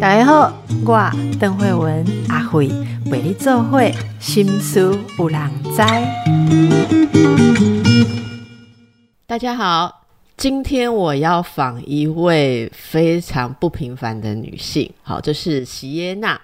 [0.00, 0.52] 大家好，
[0.84, 2.68] 我邓慧文阿慧
[3.10, 5.82] 为你做会心思有人知。
[9.26, 10.04] 大家好，
[10.36, 16.40] 今天我要访一位非常不平凡的女性，好，这是席耶娜。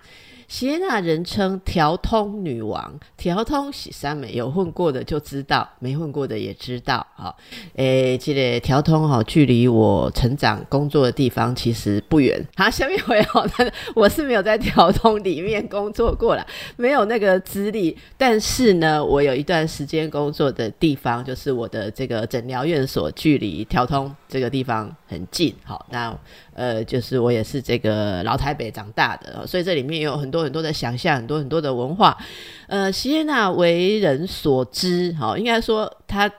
[0.51, 7.07] 席耶娜人称调通女王，调通喜三美，有混过的就知道，没混过的也知道。
[7.15, 7.33] 哈，
[7.77, 12.45] 诶，这个调通哈，距离我成长工作的地方其实不远。
[12.57, 13.49] 好，下面回哦，
[13.95, 16.45] 我是没有在调通里面工作过了，
[16.77, 17.97] 没有那个资历。
[18.19, 25.55] 但是呢，我有一段时间工作的地方，就是我的这个诊疗院所，距离调通这个地方很近。
[25.65, 26.17] 好，那。
[26.55, 32.17] 呃，就是我也是这个老台北长大的，所以这里面有很多很多的想象，很多很多的文化。
[32.67, 36.31] 呃，席耶娜为人所知，好，应该说她。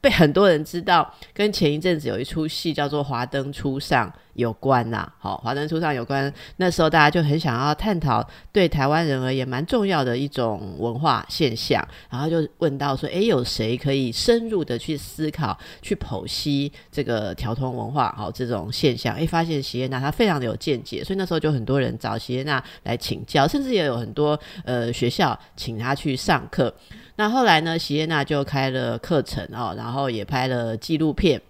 [0.00, 5.12] 被很多人知道，跟前一阵子有一出戏叫做《华灯初上》有关呐。
[5.18, 18.14] 好，《华灯初上》有关，那时候大家就很想要探讨对台湾人而言蛮重要的一种文化现象，然后就问到说：“诶，有谁可以深入的去思考、去剖析这个调通文化？
[18.16, 26.72] 好，这种现象？”诶，发现席耶娜她非常的有见解，所以那时候就很多人找席耶娜来请教，甚至也有很多呃学校请她去上课。
[27.16, 27.76] 那后来呢？
[27.76, 31.40] 席耶娜就开了课程哦，然后也拍了纪录片。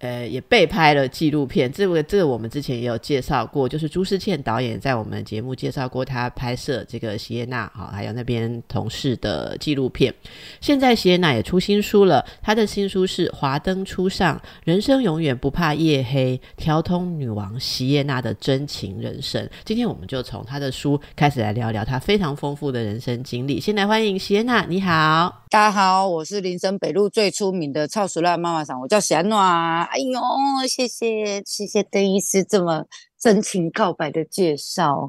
[0.00, 10.14] 呃，也被拍了纪录片，这个这个我们之前也有介绍过，就是朱思倩导演在我们节目介绍过他拍摄这个席耶娜哈，还有那边同事的纪录片。
[10.60, 19.50] 现在席耶娜也出新书了，他的新书是《华灯初上，人生永远不怕夜黑》，调通女王席耶娜的真情人生。
[19.64, 23.60] 今天我们就从他的书开始来聊聊他非常丰富的人生经历。
[23.60, 29.87] 先来欢迎席耶娜，你好，大家好，我是林森北路最出名的超熟辣妈妈桑，我叫席安娜。
[29.90, 30.20] 哎呦，
[30.68, 32.84] 谢谢谢谢邓医师这么
[33.18, 35.08] 真情告白的介绍。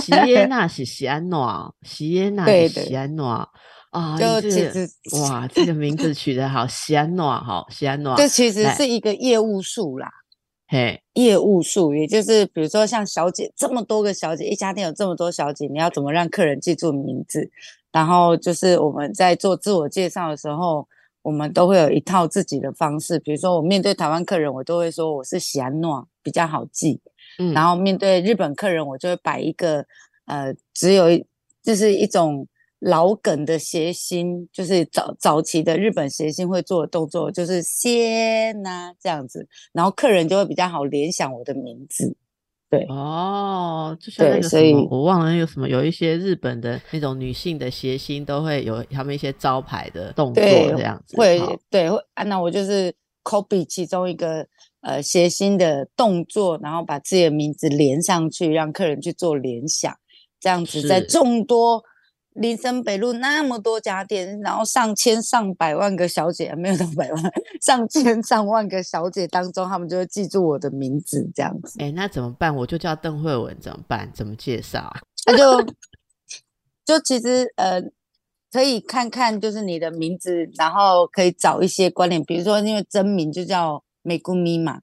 [0.00, 3.48] 席耶娜是席安诺，席耶娜是席安诺
[3.90, 4.88] 啊，就其实
[5.22, 8.16] 哇，这个名字取得好，席安诺好，席安诺。
[8.16, 10.10] 这其实是一个业务术啦，
[10.68, 17.50] 嘿，业务术，也就是比如说像小姐这么多个小姐，一家店有这么多小姐，你要怎么让客人记住名字？
[17.92, 20.88] 然后就是我们在做自我介绍的时候。
[21.24, 27.00] 我们都会有一套自己的方式，比如说我面对台湾客人，我都会说我是喜安诺，比较好记。
[27.38, 29.84] 嗯，然后面对日本客人，我就会摆一个
[30.26, 31.06] 呃，只有
[31.62, 32.46] 就是一种
[32.78, 42.14] 老梗的谐心，就是早早期的日本谐心会做的动作，就是先呐这样子，然后客人就会比较好联想我的名字。
[42.78, 51.16] 对哦，就像那个什么，我忘了那有什么，有一些日本的那种女性的谐星都会有他们一些招牌的动作这样子。
[51.16, 51.40] 会，
[51.70, 52.24] 对，会啊。
[52.24, 54.46] 那我就是 copy 其中一个
[54.80, 59.94] 呃谐星的动作，然后把自己的名字连上去，让客人去做联想，
[60.40, 61.82] 这样子在众多。
[62.34, 67.22] 林森北路那么多家店，然后上千上百万个小姐，没有上百万，
[67.60, 71.80] 上千上万个小姐当中，他们就会记住我的名字这样子。
[71.80, 72.54] 哎，那怎么办？
[72.54, 74.10] 我就叫邓慧文，怎么办？
[74.12, 74.92] 怎么介绍？
[75.26, 75.64] 那 就
[76.84, 77.80] 就其实呃，
[78.50, 84.80] 可以看看就是你的名字，然后可以找一些关联，比如说因为真名就叫美姑咪嘛，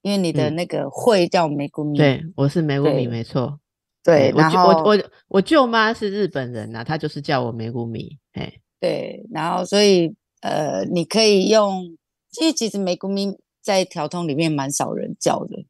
[0.00, 3.60] 因为你的那个会叫美姑咪，对，我是美姑咪，没错。
[4.06, 11.96] 对，我我我我舅妈是日本人呐，她就是叫我梅谷米，哎，对，然后所以呃，你可以用，
[12.30, 15.66] 其实其实梅谷米在调通里面蛮少人叫的，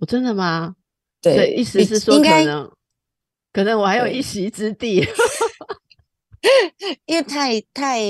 [0.00, 0.74] 我真的吗？
[1.22, 2.68] 对，意思是说可能
[3.52, 5.06] 可能我还有一席之地，
[7.06, 8.00] 因为太太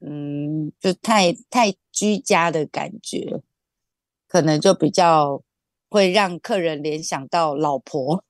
[0.00, 3.40] 嗯，就太太居家的感觉，
[4.26, 5.40] 可能就比较
[5.88, 8.24] 会让客人联想到老婆。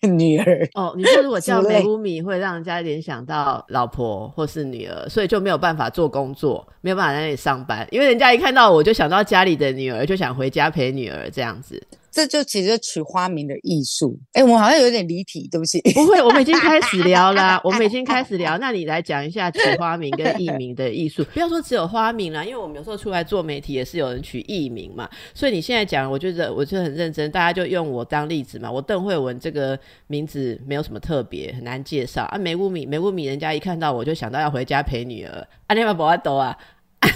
[0.06, 11.82] 女儿哦，你说如果叫梅乌米，会让人家联想到老婆或是女儿，所以就没有办法做工作，没有办法在那里上班，因为人家一看到我就想到家里的女儿，就想回家陪女儿这样子。
[12.18, 14.18] 这就其实取花名的艺术。
[14.32, 15.80] 哎，我好像有点离题，对不起。
[15.94, 18.58] 不会，我们已经开始聊了， 我们已经开始聊。
[18.58, 21.22] 那你来讲一下取花名跟艺名的艺术。
[21.32, 25.08] 不要说只有花名啦，因为我们有时候出来做媒体也是有人取艺名嘛。
[25.32, 28.68] 所以你现在讲，我觉得我就很认真，大家就用我当例子嘛。
[28.68, 29.78] 我邓慧文这个
[30.08, 32.36] 名字没有什么特别，很难介绍啊。
[32.36, 35.46] 梅乌米，梅乌米，人家一看到我就想到要回家陪女儿。
[35.68, 36.58] 啊，你们不爱抖 啊？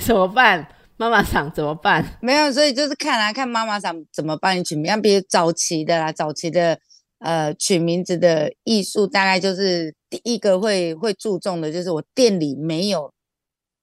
[0.01, 0.65] 怎么办？
[0.97, 2.19] 妈妈桑怎么办？
[2.21, 5.01] 没有，所以就是看来看妈妈桑怎么帮你取名。
[5.03, 6.79] 比如早期的啦，早期的
[7.19, 13.13] 呃取名字的艺术，大概就是第一个会会注重的，就是我店里没有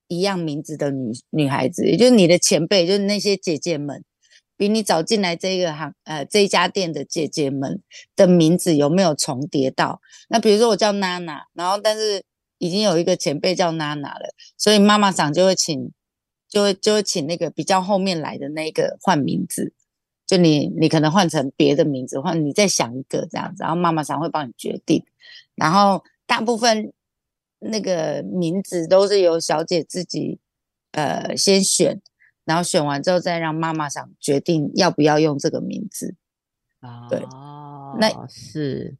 [0.07, 4.03] 一样名字的女女孩子，也就是你的前辈，就是那些姐姐们，
[4.55, 7.81] 比你早进来这个行呃这一家店的姐姐们
[8.15, 9.99] 的名字有没有重叠到？
[10.29, 12.23] 那比如说我叫娜娜，然后但是
[12.59, 15.91] 已经有一个前辈叫娜娜了，所以妈妈桑就会请，
[16.49, 19.71] 就会就会请那个比较后面来的那个换名字，
[20.25, 25.05] 就你你可能换成别的名字，或你再想一个这样子，然后妈妈常会帮你决定，
[25.55, 26.91] 然后大部分
[27.59, 30.39] 那个名字都是由小姐自己
[30.91, 32.01] 呃先选。
[32.45, 36.15] 然后选完之后，再让妈妈想决定要不要用这个名字。
[36.79, 37.21] 啊，对，
[37.99, 38.97] 那是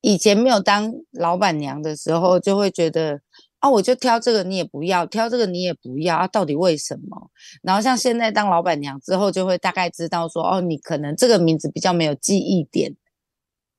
[0.00, 3.20] 以前没有当老板娘的时候，就会觉得
[3.58, 7.30] 啊，我就挑这个，你也不要挑这个，你也不要啊，到底为什么？
[7.62, 12.94] 然后像现在当老板娘之后，就会大概知道说，哦，你可能这个名字比较没有记忆点，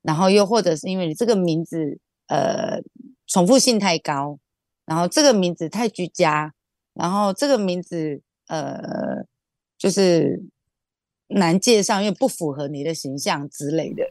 [0.01, 2.81] 然后又或者是因为你这个名字呃
[3.27, 4.39] 重复性太高，
[4.85, 6.53] 然后这个名字太居家，
[6.93, 8.21] 然后这个名字。
[8.49, 9.25] 呃，
[9.77, 10.41] 就是
[11.27, 14.09] 难介绍，因为不符合你的形象之类的。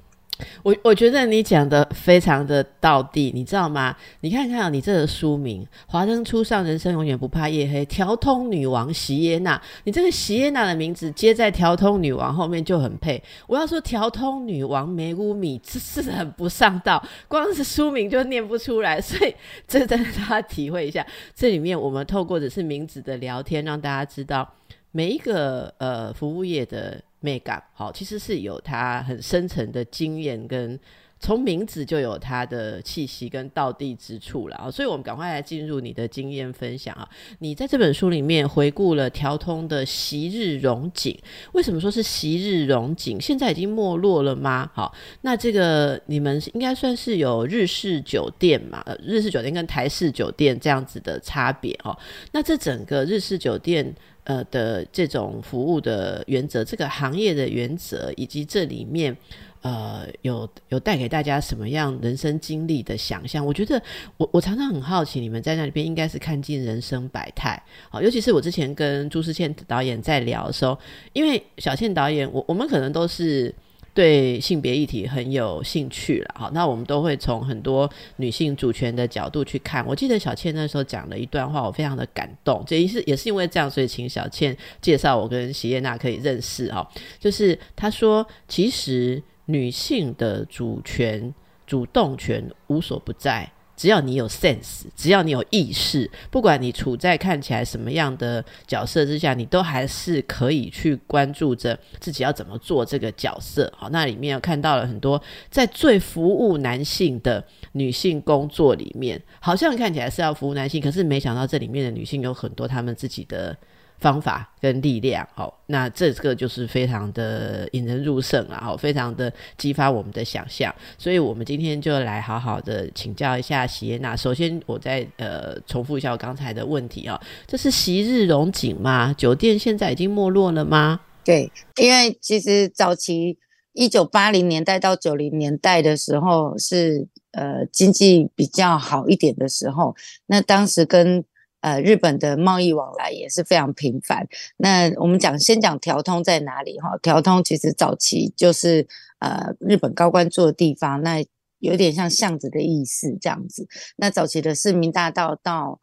[0.62, 3.96] 我我觉得你讲的非常的到地，你知道吗？
[4.20, 13.22] 你看看你这个书名《华灯初上，人生永远不怕夜黑》，调通女王席耶娜，你这个席耶娜的名字接在调通女王后面就很配。
[13.46, 19.34] 我要说调通女王梅乌米，这是很不上道，光是书名就念不出来， 所以
[19.66, 21.06] 这真的大家体会一下。
[21.34, 24.46] 这里面我们透过只是名字的聊天，让大家知道
[24.92, 27.00] 每一个呃服务业的。
[27.26, 30.78] 美感好，其实是有它很深层的经验，跟
[31.18, 34.70] 从名字就有它的气息跟道地之处了啊！
[34.70, 37.08] 所以，我们赶快来进入你的经验分享啊！
[37.40, 41.18] 你在这本书里面回顾了调通的昔日荣景，
[41.54, 43.18] 为什么说是昔日荣景？
[43.20, 44.70] 现在已经没落了吗？
[44.74, 48.82] 好，那这个你们应该算是有日式酒店嘛？
[48.84, 51.98] 呃，日式酒店跟台式酒店这样子的差别哦。
[52.32, 53.92] 那这整个日式酒店。
[54.26, 59.16] 呃的这种服务的原则，这个行业的原则，以及这里面
[59.62, 63.80] 呃有有带给大家什么样人生经历的想象，我觉得
[64.16, 70.78] 我我常常很好奇，你们在那里边应该是看尽人生百态，好，尤其是我之前跟朱思倩导演在聊的时候，
[71.12, 73.54] 因为小倩导演，我我们可能都是。
[73.96, 79.82] 对性别议题很有兴趣了，好，那我们都会从很多女性主权的角度去看。
[79.86, 82.62] 我记得小倩那时候讲了一段话，我非常的感动。
[82.66, 86.86] 这也是也是因为这样，所以请小倩介绍我跟席耶娜可以认识哦。
[87.18, 91.34] 就是她说，其实女性的主权、
[91.66, 93.50] 主动权无所不在。
[93.76, 103.70] 只要你有 sense，只要你有意识，不管你处在看起来什么样的角色之下，你都还是可以去关注着自己要怎么做这个角色。
[103.76, 113.56] 好，那里面有看到了很多在最服务男性的女性工作里面，好像看起来是要服务男性，可是没想到这里面的女性有很多她们自己的。
[113.98, 124.14] 方法跟力量，好，那这个就是非常的引人入胜啊，哦，非常的激发我们的想象，所以我们今天就来好好的请教一下席耶娜。
[124.14, 129.14] 首先，我再呃重复一下我刚才的问题啊，这是昔日荣景吗？
[129.16, 131.00] 酒店现在已经没落了吗？
[131.24, 131.50] 对，
[131.80, 133.38] 因为其实早期
[133.72, 139.96] 一九八零年代到九零年代的时候是呃经济比较好一点的时候，
[140.26, 141.24] 那当时跟
[141.66, 144.24] 呃，日本的贸易往来也是非常频繁。
[144.56, 146.96] 那我们讲先讲条通在哪里哈？
[147.02, 148.86] 条通其实早期就是
[149.18, 151.24] 呃日本高官住的地方，那
[151.58, 153.66] 有点像巷子的意思这样子。
[153.96, 155.80] 那早期的市民大道到。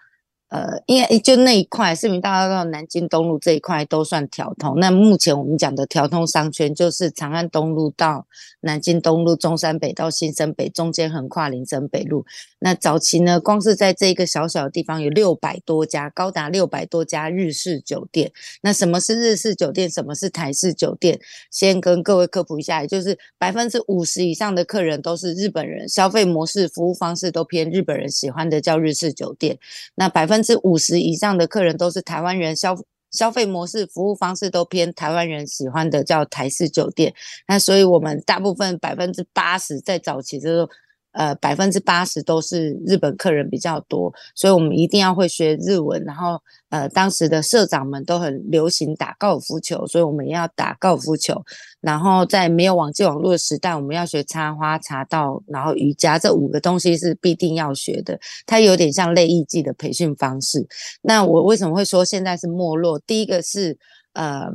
[0.54, 4.80] 呃，因为就那一块，市民大道到南京东路这一块都算调通。
[4.80, 8.28] 那目前我们讲的调通商圈，就是长安东路到
[8.62, 12.24] 南京东路、中山北到新生北，中间横跨林森北路。
[12.60, 18.32] 那早期呢，光是在这个小小的地方，有六百多家，高达六百多家日式酒店。
[18.62, 19.90] 那什么是日式酒店？
[19.90, 21.20] 什么是台式酒店？
[21.50, 29.58] 先跟各位科普一下，也就是百分之五十以上的客人都是日本人，消费模式、服务方式都偏日本人喜欢的，叫日式酒店。
[29.96, 32.76] 那百分是五十以上的客人都是台湾人，消
[33.12, 37.14] 消费模式、服务方式都偏台湾人喜欢的，叫台式酒店。
[37.48, 40.70] 那所以，我们大部分百分之八十在早期的时候。
[41.14, 46.04] 呃，百分之八十都是日本客人比较多，所以我们一定要会学日文。
[46.04, 51.40] 然后，呃，当时的社长们都很流行打高尔夫球，所以我们也要打高尔夫球。
[51.82, 58.20] 然后，在没有网际网络的时代，我们要学插花、茶道，然后瑜伽，这五个东西是必定要学的。
[58.48, 60.68] 它有点像类艺伎的培训方式。
[61.02, 62.98] 那我为什么会说现在是没落？
[63.06, 63.78] 第一个是，
[64.14, 64.48] 呃，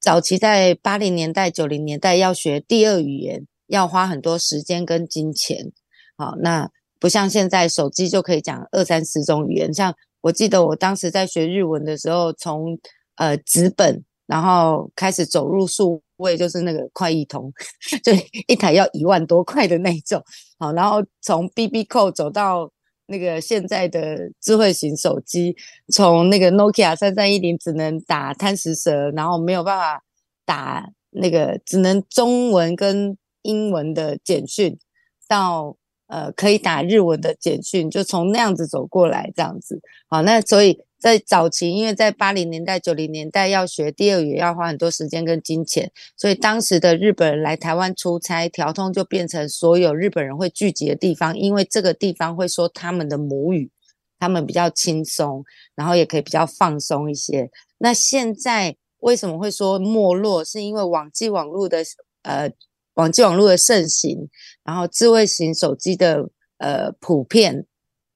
[0.00, 5.72] 早期在八零年代、九零年代要学第二语言，要花很多时间跟金钱。
[6.20, 9.72] 好，那不像现在手机就可以讲二三十种语言。
[9.72, 12.78] 像我记得我当时在学日文的时候，从
[13.16, 17.50] 呃纸本，然后开始走入数位就是那个快译通，
[18.04, 18.12] 就
[18.46, 20.22] 一台要一万多块的那种。
[20.58, 22.70] 好，然后从 BB 扣走到
[23.06, 25.56] 那个现在的智慧型手机，
[25.94, 30.04] 从那个 Nokia 三三一零只能打贪食蛇，然后没有办法
[30.44, 34.78] 打那个只能中文跟英文的简讯，
[35.26, 35.74] 到
[36.10, 39.80] 呃可以打日文的简讯，就从那样子走过来这样子。
[40.08, 40.78] 好，那所以。
[41.00, 53.70] 在早期，因为在八零年代、九零年代要学第二语要花很多时间跟金钱，所以当时的日本人来台湾出差，调通就变成所有日本人会聚集的地方，因为这个地方会说他们的母语，
[54.18, 55.42] 他们比较轻松，
[55.74, 57.50] 然后也可以比较放松一些。
[57.78, 60.44] 那现在为什么会说没落？
[60.44, 61.82] 是因为网际网络的
[62.24, 62.52] 呃
[63.00, 64.28] 网际网络的盛行，
[64.62, 66.28] 然后智慧型手机的
[66.58, 67.66] 呃普遍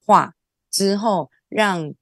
[0.04, 0.34] 化
[0.70, 1.94] 之后，让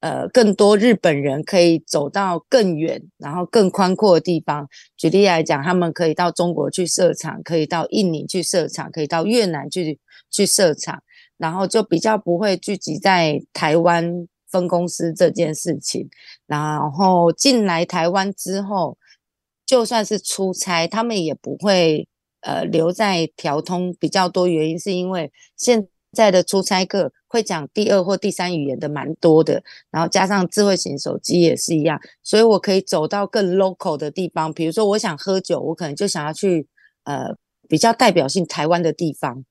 [0.00, 4.66] 呃，更多日本人可以走到更远，然后更宽阔的地方。
[4.96, 11.02] 举例来讲，他们可以到中国去设厂，可以到印尼去设厂，可以到越南去去设厂，
[11.36, 16.08] 然后就比较不会聚集在台湾分公司这件事情。
[16.46, 18.96] 然后进来台湾之后，
[19.66, 22.08] 就算是出差，他们也不会
[22.40, 23.94] 呃留在调通。
[23.98, 27.12] 比较多原因是因为现在的出差客。
[27.32, 34.52] 会讲第二或第三语言的蛮多的，然后加上智慧型手机也是一样，所以我可以走到更 local 的地方。
[34.52, 36.66] 比如说，我想喝酒，我可能就想要去
[37.04, 37.28] 呃
[37.68, 39.44] 比较代表性台湾的地方，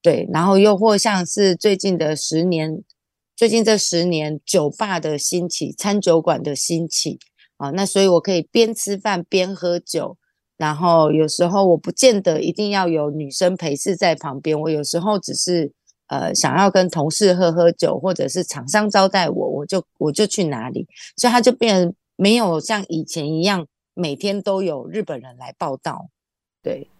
[0.00, 0.28] 对。
[0.32, 2.84] 然后又或像是最近的十年，
[3.34, 7.18] 最近这十年酒吧的兴起，餐酒馆的兴起
[7.56, 10.16] 啊，那所以我可以边吃饭边喝酒，
[10.56, 15.72] 然后有时候我不见得一定要有女生陪侍在旁边，我有时候只是。
[16.08, 26.10] 呃，想要跟同事喝喝酒，或者是厂商招待我，我就我就去哪里，所以他就变没有像以前一样每天都有日本人来报道。
[26.62, 26.90] 对，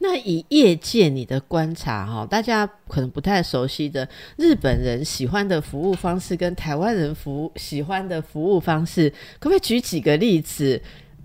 [0.00, 4.06] 那以业界你的观察哈，大家可能不太熟悉的
[4.36, 9.08] 日本人喜欢的服务方式跟台湾人服喜欢的服务方式，
[9.40, 10.80] 可不可以举几个例子？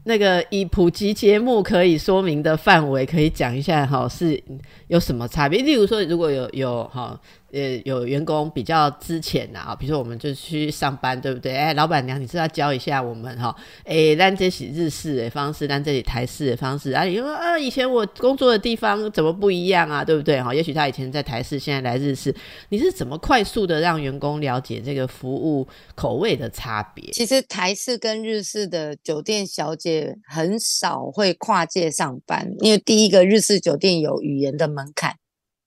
[0.08, 4.42] 那个以普及节目可以说明的范围，可以讲一下哈，是
[4.88, 5.62] 有什么差别？
[5.62, 7.20] 例如说，如果有有哈。
[7.52, 11.56] 呃，有员工比较之前啊，比如说我们就去上班，对不对？
[11.56, 13.56] 哎，老板娘，你是要教一下我们哈？
[13.86, 20.04] 哎，但这是日式的方式，但这里台式的方式啊，你说啊，以前我工作的地方怎么不一样啊？
[20.04, 20.42] 对不对？
[20.42, 22.36] 哈，也许他以前在台式，现在来日式，
[22.70, 27.12] 你是怎么快速的让员工了解这个服务口味的差别？
[27.12, 35.16] 其实台式跟日式的酒店小姐很少会跨界上班，因为第一个日式酒店有语言的门槛。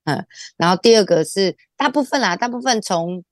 [0.04, 0.26] 嗯，
[0.56, 3.22] 然后第二个是大部分啦，大部分从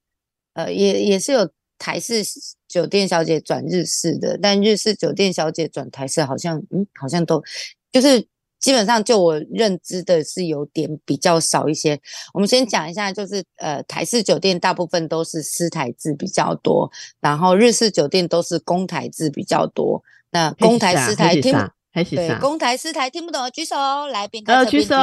[0.55, 2.23] 呃也也是有台式
[2.69, 7.43] 酒店小姐转日式的，但日式酒店小姐转台式好像嗯好像都
[7.91, 8.27] 就是
[8.61, 11.99] 基本上就我认知的是有点比较少一些。
[12.35, 20.03] 我们先讲一下，就是呃台式酒店大部分都是私台制比较多，然后日式酒店都是公台制比较多。
[20.31, 21.55] 那公台私台听。
[22.05, 23.77] 对，公台私台听不懂的举手，
[24.09, 24.95] 来边开边举手。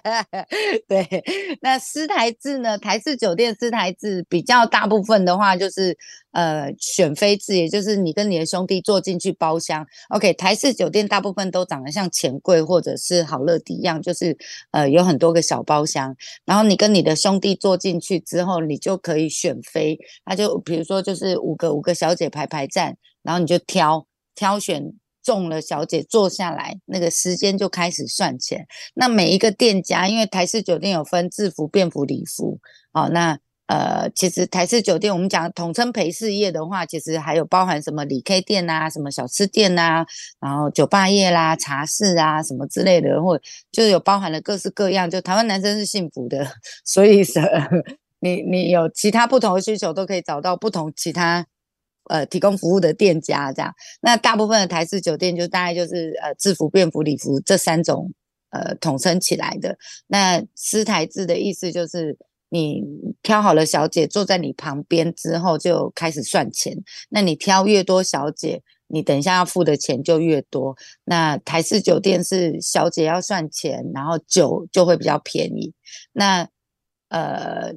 [0.88, 1.24] 对，
[1.60, 2.76] 那私台制呢？
[2.78, 5.96] 台式酒店私台制比较大部分的话，就是
[6.32, 9.86] 呃选妃制，也就是你跟你的兄弟坐进去包厢。
[10.08, 14.36] OK，台式酒店大部分都长得像钱柜或者是好乐迪一样，就是
[14.70, 16.14] 呃有很多个小包厢，
[16.44, 19.98] 然后你跟你的兄弟坐进去之后，你就可以选妃。
[20.24, 24.92] 那就比如说就是五个五个小姐排排站，然后你就挑挑选。
[25.22, 28.66] 中了，小姐坐下来，那个时间就开始算钱。
[28.94, 32.58] 那每一个店家，因为台式酒店有分制服、便服、礼服，
[32.92, 40.04] 哦，那呃，其实台式酒店我们讲统称陪侍业的话，其实还有包含什么礼 K 店呐、什么小吃店呐，
[40.40, 45.08] 然后酒吧业啦、茶室啊什么之类的，或就有包含了各式各样。
[45.08, 46.44] 就台湾男生是幸福的，
[46.84, 47.40] 所以是
[48.18, 51.46] 你你有其他不同的需求，都可以找到不同其他。
[52.10, 58.12] 呃，提供服务的店家这样，那大部分的台式酒店就大概就是呃制服、便服、礼服这三种
[58.50, 59.78] 呃统称起来的。
[60.08, 62.82] 那私台制的意思就是你
[63.22, 66.76] 挑好了小姐坐在你旁边之后就开始算钱。
[67.10, 70.76] 那你挑越多小姐，你等一下要付的钱就越多。
[71.04, 75.72] 那台式酒店是小姐要算钱，然后酒就会比较便宜。
[76.12, 76.48] 那
[77.08, 77.72] 呃。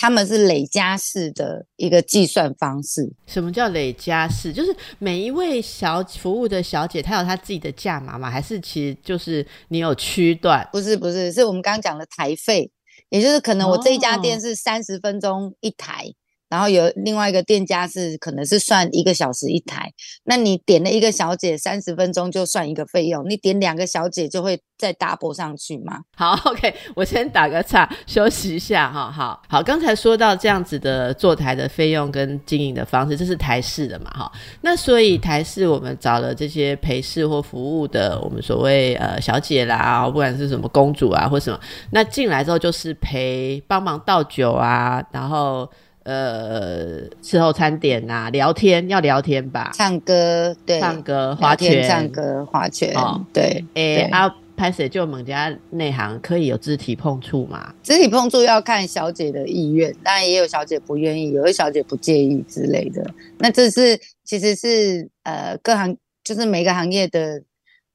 [0.00, 3.12] 他们是累加式的一个计算方式。
[3.26, 4.52] 什么叫累加式？
[4.52, 8.30] 就是每一位小服务的小姐，她有她自己的价码吗？
[8.30, 10.66] 还是其实就是你有区段？
[10.70, 12.70] 不是，不是，是我们刚刚讲的台费，
[13.08, 16.06] 也就是可能我这一家店是三十分钟一台，
[16.48, 19.92] 然后有另外一个店家是可能是算一个小时一台，
[20.24, 26.00] 那你点了一个小姐三十分钟就算一个费用，你点两个小姐就会再打拨上去吗？
[26.16, 29.10] 好， OK，我先打个岔，休息一下哈。
[29.10, 34.10] 好好，刚才说到这样子的坐台的费用跟经营的方式，这是台式的嘛？
[34.10, 45.70] 哈，那所以台式我们找了这些陪侍或服务的，我们所谓呃小姐啦，不管是什么公主啊或什么，那进来之后就是陪帮忙倒酒啊，然后。
[46.08, 52.94] 呃，伺候餐点啊，聊天要聊天吧，唱歌对，唱歌划拳，唱歌划拳，
[53.30, 57.74] 对，哎，啊，拍摄就某家内行可以有肢体碰触嘛？
[57.82, 63.04] 肢体碰触要看小姐的意愿，当然也有小姐不愿意，有的小姐不介意之类的。
[63.36, 67.42] 那这是其实是呃各行就是每个行业的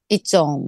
[0.08, 0.64] 一种，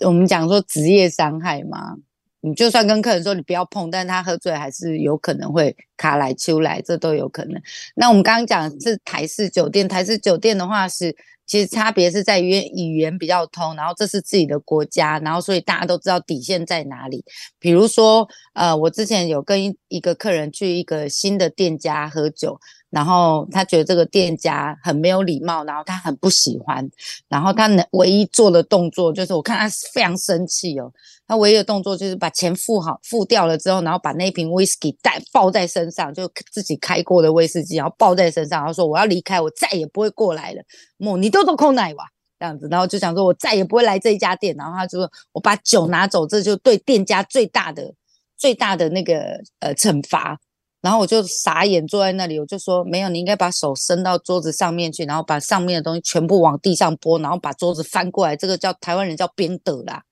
[0.00, 1.96] 我们讲说职业伤害嘛。
[2.40, 7.60] 你就算跟客人说你不要碰，但是他喝醉还是有可能会卡来秋来，这都有可能。
[7.94, 11.14] 那我们刚刚讲是台式酒店，台式酒店的话是
[11.46, 17.24] 其实差别是在于语言比较通，然后这是自己的国家，然后所以大家都知道底线在哪里。
[17.58, 22.60] 比如说，呃，我之前有跟一个客人去一个新的店家喝酒。
[22.90, 26.88] 然后他觉得这个店家很没有礼貌，然后他很不喜欢。
[27.28, 30.90] 然后他能唯一做的动作就是，我看他非常生气哦。
[31.26, 40.62] 他唯一的动作就是把钱付好，付掉了之后，然后把那瓶威士忌带抱在身上，就自己开过的威士忌，然后抱在身上，然后说我要离开，我再也不会过来了。
[40.96, 42.06] 莫你都都空奶哇，
[42.40, 44.56] 这样子，然后就想说我再也不会来这一家店。
[44.56, 47.92] 然后他就说我把酒拿走，这就对店家最大的
[48.38, 50.38] 最大的那个呃惩罚。
[50.80, 60.02] 然后我就傻眼坐在那里，我就说没有，你应该把手伸到桌子上面去，然后把上面的东西全部往地上拨，然后把桌子翻过来，这个叫台湾人叫编的啦。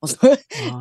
[0.00, 0.18] 我说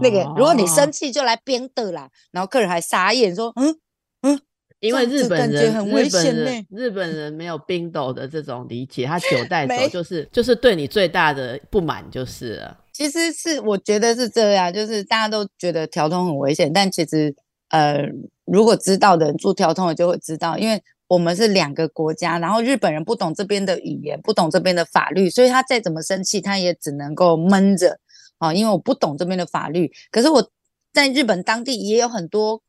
[0.02, 2.10] 那个，如果你生气就来编的啦。
[2.32, 3.74] 然后客人还傻眼说，嗯
[4.22, 4.40] 嗯，
[4.82, 12.78] 因为日本人很危险呢，日本人没有冰斗的这种理解，他酒 带走就是就是对你最大的不满就是了。
[12.92, 17.34] 其实是我觉得是这样，就是大家都觉得调通很危险，但其实
[17.74, 18.06] 呃。
[18.46, 27.98] 如果知道的人住调通的就会知道，因为我们是两个国家，然后日本人不懂这边的语言，不懂这边的法律，所以他再怎么生气，他也只能够闷着
[28.40, 29.90] 啊，因为我不懂这边的法律。
[30.12, 30.46] 可是我
[30.92, 32.62] 在日本当地也有很多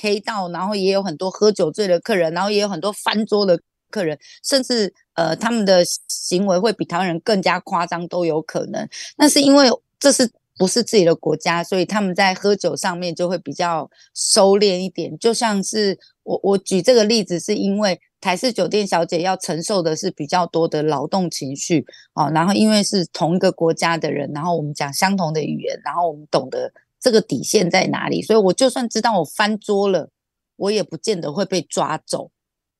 [0.00, 8.88] 黑道，然后也有很多喝酒醉的客人，然后也有很多翻桌的客人，甚至呃他们的行为会比台湾人更加夸张都有可能。
[9.18, 9.68] 那是因为
[10.00, 10.30] 这是。
[10.58, 15.16] 不是自己的国家，所以他们在喝酒上面就会比较收敛一点。
[15.18, 22.30] 就像是我我举这个例子，是因为台式酒店小姐要承受的是比较多的劳动情绪哦。
[22.34, 30.10] 然后因为是同一个国家的人，然后我们讲相同的语言，然后我们懂得这个底线在哪里，所以我就算知道我翻桌了，
[30.56, 32.30] 我也不见得会被抓走。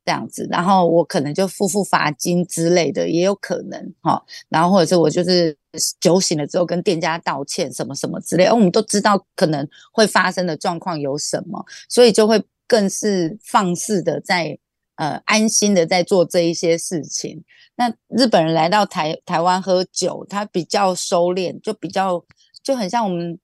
[0.05, 4.25] 这样子，然后我可能就付付罚金之类的，也有可能哈。
[4.49, 5.55] 然后或者是我就是
[6.01, 14.59] 酒醒了之后跟店家道歉什么什么之类，而我们都知道可能会发生的状况有什么，所以就会更是放肆的在
[14.97, 17.43] 呃安心的在做这一些事情。
[17.77, 22.25] 那日本人来到台台湾喝酒，他比较收敛，就比较
[22.63, 23.39] 就很像我们。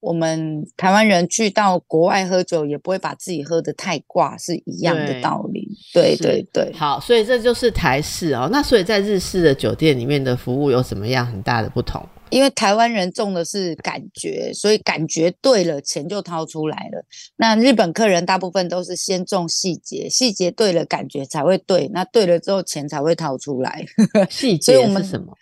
[0.00, 5.68] 我们台湾人去到国外喝酒，也不会把自己喝得太挂，是一样的道理。
[5.92, 8.48] 对对对，好，所以这就是台式哦。
[8.52, 12.04] 那所以在日式的酒店里面的服务有什么样很大的不同？
[12.30, 17.02] 因为台湾人重的是感觉，所以感觉对了，钱就掏出来了。
[17.36, 21.88] 那日本客人大部分都是先重细节，细节对了，感觉才会对。
[21.88, 23.82] 那对了之后，钱才会掏出来。
[24.28, 25.32] 细节是什么？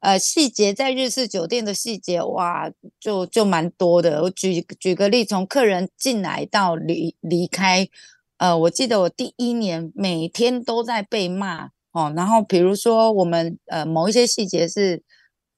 [0.00, 4.22] 呃，细节在日式酒店的细节，哇，就就蛮多的。
[4.22, 7.88] 我举举个例，从客人进来到离离开，
[8.36, 12.12] 呃，我记得我第一年每天都在被骂哦。
[12.16, 15.02] 然后比如说我们呃某一些细节是。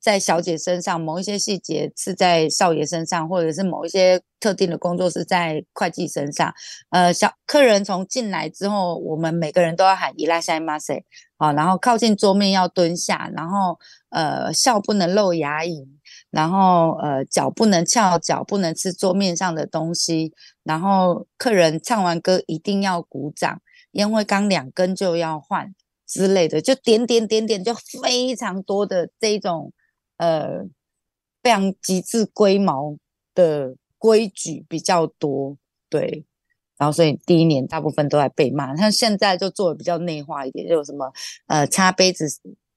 [0.00, 6.54] 在小姐身上，某一些细节是在少爷身上，或者是某一些特定的工作是在会计身上。
[6.88, 11.04] 呃，小客人从进来之后，我们每个人都要喊伊拉西马塞，
[11.36, 15.86] 好，然后靠近桌面要蹲下，然后呃笑不能露牙龈，
[16.30, 20.32] 然后呃脚不能翘，脚不能吃桌面上的东西，
[20.64, 23.60] 然后客人唱完歌一定要鼓掌，
[23.92, 25.74] 烟灰缸两根就要换
[26.06, 29.70] 之类的，就点点点点，就非常多的这种。
[30.20, 30.62] 呃，
[31.42, 32.94] 非常极致龟毛
[33.35, 35.56] 的规矩比较多，
[35.88, 36.24] 对，
[36.76, 41.11] 然后所以第一年大部分都在被骂，像现在就做的比较内化一点，就有什么
[41.46, 42.26] 呃擦杯子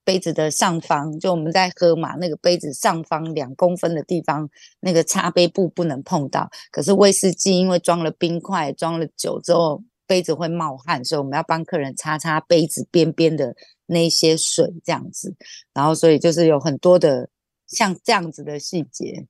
[0.04, 4.48] 杯子的上方，就我们在喝嘛，那个杯子上方两公分的地方，
[4.80, 9.82] 那个擦杯布不能碰到，可是威士忌因为装了冰块，装了酒之后。
[10.06, 15.34] 杯子会冒汗，所以我们要帮客人擦擦杯子边边的那些水，这样子。
[15.72, 17.26] 然后，所以就是有很多的
[17.66, 19.26] 像这样子的细节。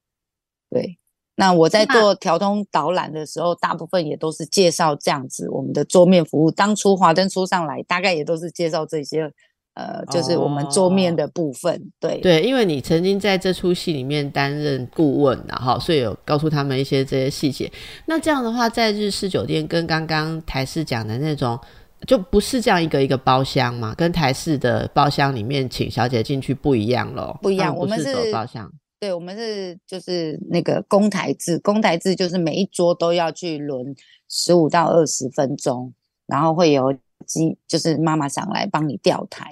[0.70, 0.98] 对，
[1.36, 6.50] 那我在做调通导览的时候，大部分也都是介绍这样子我们的桌面服务。
[6.50, 9.32] 当初华灯初上来，大概也都是介绍这些。
[9.76, 17.68] 呃，就是我们桌面的部分，对对，因为你曾经在这出戏里面担任顾问，然后所以有告诉他们一些这些细节。
[18.06, 21.58] 那这样的话，在日式酒店跟刚刚台式讲的那种，
[22.06, 23.94] 就不是这样一个一个包厢嘛？
[23.94, 27.38] 跟台式的包厢里面请小姐进去不一样喽？
[27.42, 33.94] 不一样，我们是包厢，对，我们是就是那个公台制，公台制就是每一桌都要去轮
[34.28, 35.92] 十五到二十分钟，
[36.26, 36.92] 然后会有
[37.26, 39.50] 机，就是妈妈上来帮你调台。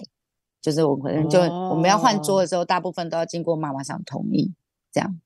[0.60, 4.54] 就是我可能就我们要换桌的时候，大部分都要经过妈妈上同意，
[4.92, 5.20] 这样。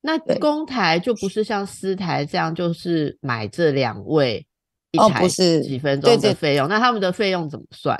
[0.00, 4.44] 那公台就不是像私台这样，就是买这两位
[4.92, 6.68] 一台几分钟的费用。
[6.68, 7.96] 那他们的费用怎么算？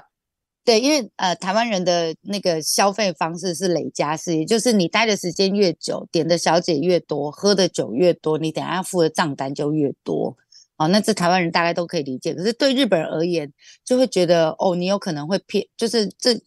[0.65, 10.37] 对，因为呃，台湾人的那个消费方式是累加式，也就是你待的时间越久，点的小姐越多，喝的酒越多，你等下付的账单就越多。
[10.77, 12.35] 哦，那这台湾人大概都可以理解。
[12.35, 13.53] 可是对日本人而言，
[13.85, 16.41] 就会觉得哦，你有可能会骗，就是这。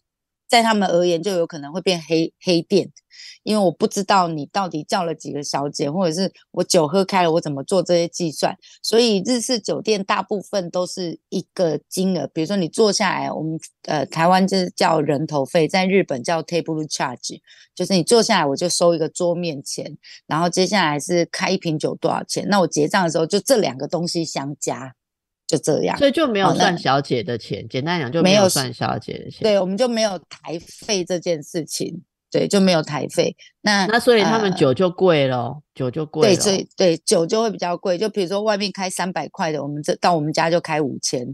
[0.46, 2.88] 在他们而言，就有可能会变黑黑店，
[3.44, 8.56] 因为我不知道你到底叫了几个小姐，或者是我酒喝开了，我怎么做这些计算？
[8.82, 17.38] 所以日式酒店大部分都是一个金额，比如说你坐下来，我们呃台湾就是叫人头费，在日本叫 table charge，
[17.74, 22.44] 就是你坐下来我就收一个桌面钱，然后接下来是开一瓶酒多少钱？
[22.48, 24.94] 那我结账的时候就这两个东西相加。
[25.46, 27.68] 就这样，所以就没有算小姐的钱。
[27.68, 29.40] 简单讲，就没有算小姐的钱。
[29.42, 32.02] 对，我们就没有台费这件事情。
[32.34, 33.32] 对，就没有台费。
[33.62, 36.34] 那那所以他们酒就贵了，酒就贵了。
[36.34, 37.96] 对，所以对酒就会比较贵。
[37.96, 41.24] 就比如说外面开三百块的，我们这到我们家就开五千。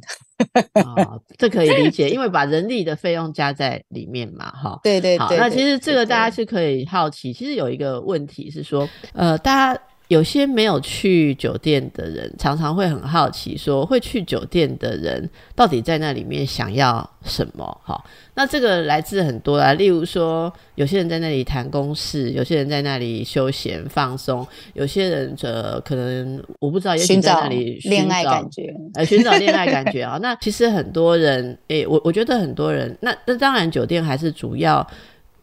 [0.75, 4.79] 啊，这可以理解， 因为把人力的费用加在里面嘛，哈。
[4.83, 5.39] 对对对。
[5.39, 7.33] 那其实这个大家是可以好奇。
[7.33, 9.83] 其实有一个问题是说，呃，大家。
[10.11, 17.65] 有些没有去酒店的人，常常会很好奇，说会去酒店的人到底在那里面想要什么？
[17.85, 18.03] 哈，
[18.35, 24.45] 那这个来自很多啊，例如说，有些人在那里谈公事，有些人在那里休闲放松，
[24.75, 30.19] 有些人则可能我不知道，也许在那里恋爱感觉，呃，寻找恋爱感觉啊。
[30.21, 34.85] 那其实很多人，诶，我我觉得很多人，那那当然酒店还是主要。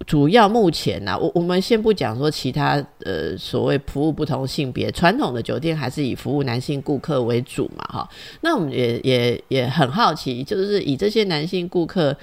[0.06, 8.10] 主要目前呢，我我们先不讲说其他呃所谓服务不同性别，传统的酒店还是以服务男性顾客为主嘛，哈。
[8.42, 12.16] 那我们也也也很好奇，就是以这些男性顾客，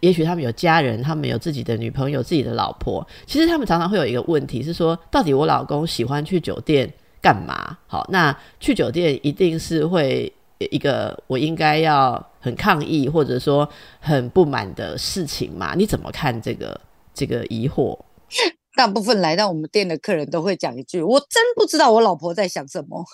[0.00, 7.78] 也许他们有家人，他们有自己的女朋友、自己的老婆，其实他们常常会有一个问题是说，到底我老公喜欢去酒店干嘛？
[7.86, 13.66] 好，那去酒店一定是会一个我应该要很抗议或者说
[14.00, 15.74] 很不满的事情嘛？
[15.76, 16.78] 你怎么看这个？
[17.20, 17.98] 这个疑惑，
[18.74, 23.04] 大部分来到我们店的客人都会讲一句：“我真不知道我老婆在想什么。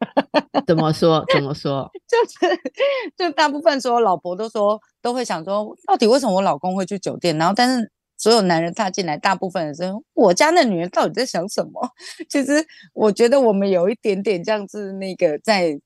[0.66, 1.24] ”怎么说？
[1.32, 1.88] 怎么说？
[2.08, 2.60] 就是，
[3.16, 7.38] 就大部分所有老婆都说，都会想说，到底为什么我老公会去酒店？
[7.38, 11.88] 然后，但是所有男人踏进来，大部分的时候，我家那女人到底在想什么？
[12.28, 15.78] 其实，我觉得我们有一点点这样子，那个在。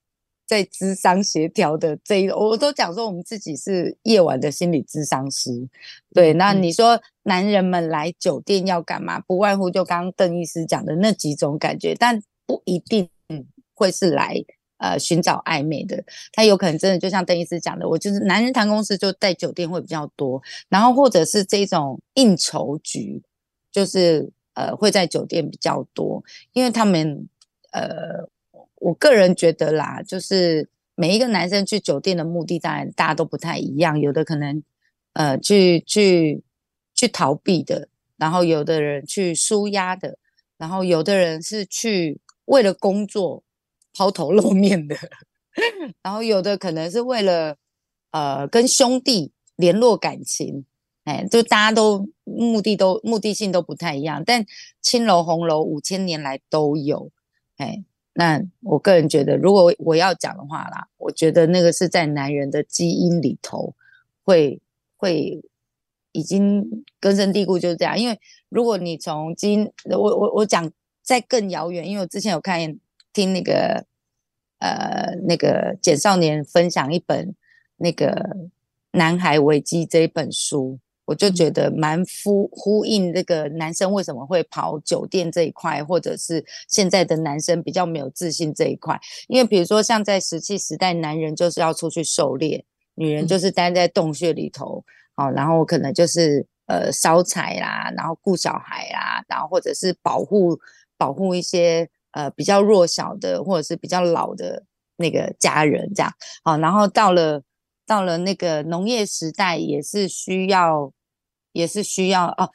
[0.49, 5.51] 在智商协调的这一，我都讲说我们自己是夜晚的心理智商师，
[6.15, 6.33] 对。
[6.35, 9.21] 那你说男人们来酒店要干嘛？
[9.21, 13.09] 不外乎就刚刚邓医师讲的那几种感觉，但不一定
[13.75, 14.37] 会是来
[14.79, 16.05] 呃寻找暧昧的。
[16.33, 23.23] 他有可能真的就像邓医师讲的，我就是男人谈公司就在酒店会比较多，然后或者是这种应酬局，
[23.71, 27.29] 就是呃会在酒店比较多，因为他们
[27.73, 28.29] 呃。
[28.79, 33.99] 我个人觉得啦，就是每一个男生去酒店的目的，当然大家都不太一样。
[33.99, 34.63] 有的可能
[35.15, 36.43] 呃去去
[36.97, 40.19] 去逃避的，然后有的人去舒压的，
[40.59, 43.45] 然后有的人是去为了工作
[43.95, 44.97] 抛头露面的，
[46.03, 47.57] 然后有的可能是为了
[48.11, 50.65] 呃跟兄弟联络感情，
[51.05, 54.25] 哎，就大家都目的都目的性都不太一样。
[54.27, 54.45] 但
[54.81, 57.13] 青楼红楼五千年来都有，
[57.59, 57.85] 哎。
[58.19, 63.75] 那我个人觉得，如果我要讲的话啦，我觉得那个是在男人的基因里头，
[64.25, 64.59] 会
[64.97, 65.43] 会
[66.17, 67.99] 已经根深蒂固就是这样。
[67.99, 70.71] 因为如果你从今，我我我讲
[71.03, 72.59] 在更遥远，因为我之前有看
[73.13, 73.85] 听那个
[74.59, 77.35] 呃那个简少年分享一本
[77.77, 78.07] 那个
[78.93, 88.99] 《男孩危机》这一本书，我就觉得蛮呼呼应这个男生为什么会跑酒店这一块，或者是现在的男生比较没有自信这一块。
[89.29, 94.85] 因为比如说像在石器时代，男人就是要出去狩猎，女人就是待在洞穴里头，
[95.17, 100.59] 哦，然后可能就是呃烧柴啦，然后雇小孩啦，然后或者是保护
[100.97, 104.65] 保护一些呃比较弱小的或者是比较老的
[104.97, 106.13] 那个家人这样，
[106.45, 107.43] 好，然后到了
[107.87, 110.93] 到了那个农业时代，也是需要。
[111.57, 112.49] 也是需要哦，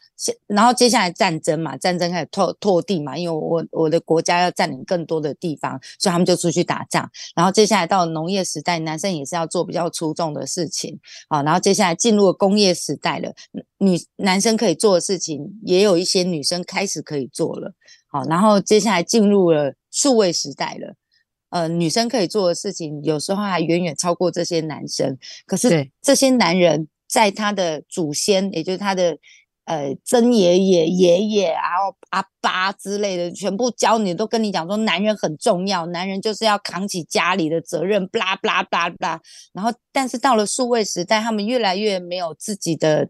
[0.45, 7.09] 然后接下来战争嘛，战争开始拓拓地嘛，因为我我的国家要占领更多的地方，所以他们就出去打仗。
[7.35, 11.41] 然后接下来到农业时代，男生也是要做比较出众的事情啊。
[11.41, 13.33] 然后接下来进入了工业时代了，
[13.79, 17.73] 女男生可以做的事情，也有一些女生开始可以做了。
[18.07, 20.93] 好，然后接下来进入了数位时代了，
[21.49, 25.17] 呃，女生可以做的事情，有时候还远远超过这些男生。
[25.47, 26.87] 可是这些男人。
[27.11, 29.17] 在他的祖先，也就是他的
[29.65, 39.21] 呃曾爷爷、爷爷，然后阿爸之类的，全部教你，都跟你讲说，男人很重要，男人就是要扛起家里的责任，巴拉巴拉巴拉。
[39.51, 43.09] 然后，但是到了数位时代，他们越来越没有自己的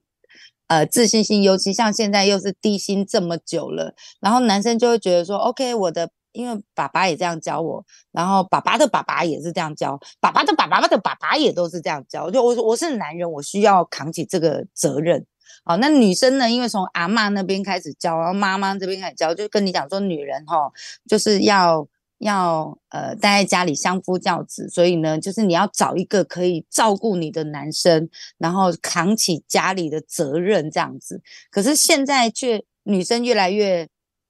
[0.65, 6.09] 呃自信心，尤其像现在又是低薪这么久了，然后男生就会觉得说，OK，我的。
[6.33, 12.29] 因为爸爸也这样教我，然后爸爸的爸爸也是这样教，爸爸的爸爸的爸爸也都是这样教。
[12.31, 15.25] 就我我是男人，我需要扛起这个责任。
[15.65, 16.49] 好，那女生呢？
[16.49, 20.71] 因为从阿妈那边开始教，然后妈妈这边开始教，就跟你讲说，女人哈
[21.07, 21.85] 就是要
[22.19, 31.21] 要呃待在家里相夫教子，所以呢，就是你要找一个可以照顾你的男生，然后扛起家里的责任这样子。
[31.51, 33.87] 可是现在却女生越来越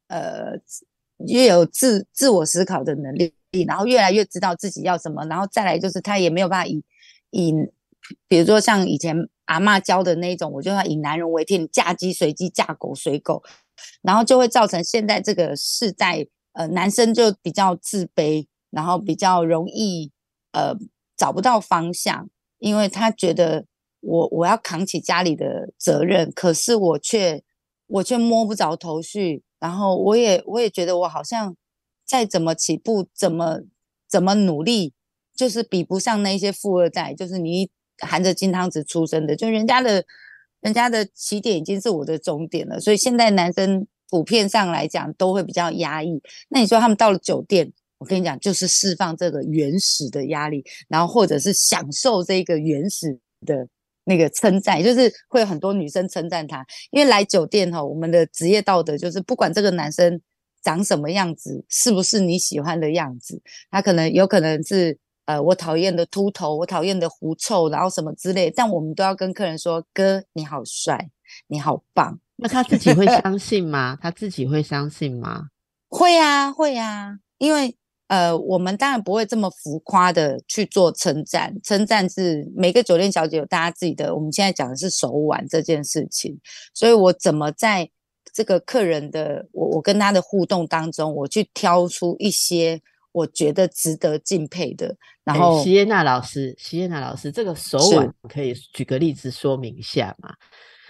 [0.07, 0.59] 呃。
[1.27, 3.33] 越有自自我思考的能力，
[3.67, 6.83] 然后越来越知道自己要什么，然后再来就是他也没有办法以
[7.31, 7.53] 以，
[8.27, 13.43] 比如说像以前阿妈教的那一种，我就要以男人为天，嫁鸡随鸡，嫁狗随狗，
[14.01, 20.11] 然后就会造成现在这个世代，呃，男生就比较自卑，然后比较容易
[20.53, 20.73] 呃
[21.17, 22.29] 找不到方向，
[22.59, 23.65] 因为他觉得
[23.99, 27.43] 我我要扛起家里的责任，可是我却
[27.87, 29.43] 我却摸不着头绪。
[29.61, 31.55] 然后我也我也觉得我好像
[32.03, 33.61] 再怎么起步，怎么
[34.09, 34.91] 怎么努力，
[35.35, 37.69] 就是比不上那些富二代，就是你
[37.99, 40.03] 含着金汤匙出生的，就人家的，
[40.61, 42.79] 人家的起点已经是我的终点了。
[42.79, 46.21] 所以现在男生普遍上来讲都会比较压抑。
[46.49, 53.67] 那你说他们到了酒店，我跟你讲，就是释放这个原始的压力，然后或者是享受这个原始的。
[54.03, 60.19] 那个称赞就是会有很多女生称赞他，因为来酒店哈，我们的职业道德就是不管这个男生
[60.63, 71.09] 长什么样子，是不是你喜欢的样子，他可能有可能是呃我讨厌的秃头，我讨厌的狐臭，然后什么之类，但我们都要跟客人说哥你好帅，
[71.47, 72.19] 你好棒。
[72.37, 73.97] 那他自己会相信吗？
[74.01, 75.49] 他自己会相信吗？
[75.89, 77.77] 会呀，会呀，因为。
[78.11, 84.13] 呃，我们当然不会这么浮夸的去做称赞，称赞是每个酒店小姐有大家自己的。
[84.13, 86.37] 我们现在讲的是手腕这件事情，
[86.73, 87.89] 所以我怎么在
[88.33, 92.81] 这个客人的我我跟他的互动当中，我去挑出一些
[93.13, 94.93] 我觉得值得敬佩的。
[95.23, 100.33] 然后，席耶娜老师，席耶娜老师，这个手腕可以举个例子说明一下吗？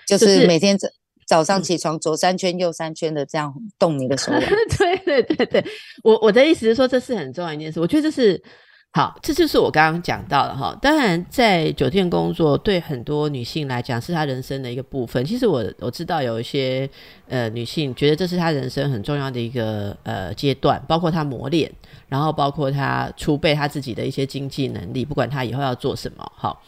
[0.08, 0.92] 就是每天这。
[1.32, 4.42] 早上起床左三圈右三圈的这样动你的手腕，
[4.78, 5.66] 对对对对，
[6.04, 8.44] 我我的意思是说这是很重要一件事，我觉得这是
[8.92, 10.78] 好，这就是我刚刚讲到的哈。
[10.82, 15.24] 当然，在酒店工作对很多女性来讲是她人生的一个部分。
[15.24, 16.90] 其实我我知道有一些
[17.30, 21.72] 呃女性觉得这是她人生很重要的一个呃阶段，包括她磨练，
[22.10, 26.62] 然后包括她储备她自己的一些经济能力，不管她以后要做什么，好。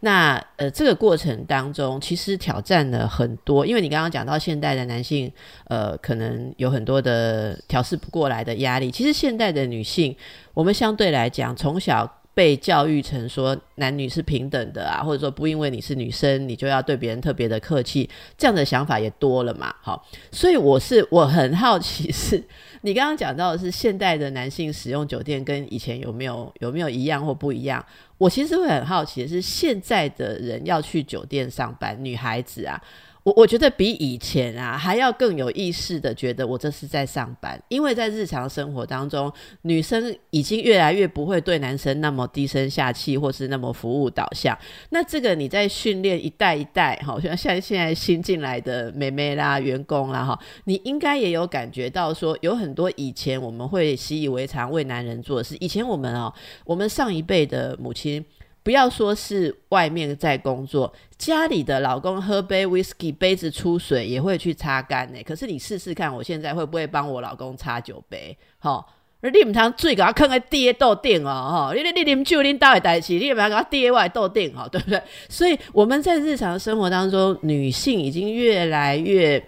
[0.00, 5.30] 那呃，这个过程当中其实挑战了很多，因为你刚刚讲到现代的男性，
[5.68, 8.90] 呃，可能有很多的调试不过来的压力。
[8.90, 10.16] 其实现代的女性，
[10.54, 18.08] 我们相对来讲，从小被教育成说男女是平等的啊，或者说不因为你是女生，你就要对别人特别的客气，
[18.38, 19.74] 这样的想法也多了嘛。
[19.82, 22.42] 好，所以我是我很好奇，是
[22.82, 27.84] 你刚刚讲到的是现代的男性使用酒店跟以前有没有有没有一样或不一样？
[28.16, 32.80] 我其实会很好奇的是，现在的人要去酒店上班，女孩子啊。
[33.22, 39.30] 我我觉得比以前啊还要更有意识的觉得我这是在上班，因为在日常生活当中，
[39.62, 44.58] 女生已经越来越不会对男生那么低声下气，或是那么服务导向。
[44.88, 55.54] 那这个你在训练一代一代，好像像现在新进来的妹妹啦、员工啦，哈，你应该也有感觉到说，有很多以前我们会习以为常为男人做的事。
[55.60, 56.32] 以前我们哦，
[56.64, 58.24] 我们上一辈的母亲。
[58.62, 65.22] 不要说是外面在工作，家里的老公喝杯 whisky 杯子出水也会去擦干呢。
[65.24, 68.36] 可是你试试看，我现在会不会帮我老公擦酒杯？
[68.58, 68.84] 哈。
[69.22, 71.74] 而你唔通水给他坑在地豆顶哦，吼！
[71.74, 74.98] 你你你啉酒恁倒会代志，你唔通给他跌外豆顶哦，对不对？
[75.28, 79.42] 所以我们在日常生活当中，女性已经越来越，